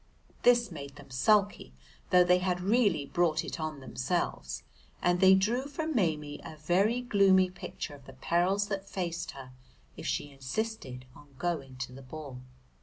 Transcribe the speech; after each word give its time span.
This 0.41 0.71
made 0.71 0.95
them 0.95 1.11
sulky 1.11 1.73
though 2.09 2.23
they 2.23 2.39
had 2.39 2.59
really 2.59 3.05
brought 3.05 3.45
it 3.45 3.59
on 3.59 3.81
themselves, 3.81 4.63
and 4.99 5.19
they 5.19 5.35
drew 5.35 5.67
for 5.67 5.85
Maimie 5.85 6.41
a 6.43 6.55
very 6.55 7.01
gloomy 7.01 7.51
picture 7.51 7.93
of 7.93 8.05
the 8.07 8.13
perils 8.13 8.67
that 8.69 8.89
faced 8.89 9.29
her 9.33 9.51
if 9.95 10.07
she 10.07 10.31
insisted 10.31 11.05
on 11.15 11.35
going 11.37 11.75
to 11.75 11.91
the 11.93 12.01
ball. 12.01 12.41